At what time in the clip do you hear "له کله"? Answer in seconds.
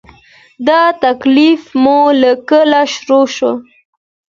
2.21-2.81